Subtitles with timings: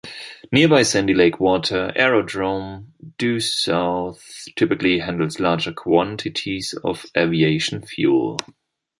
[0.51, 8.37] Nearby Sandy Lake Water Aerodrome, due south, typically handles larger quantities of aviation fuel.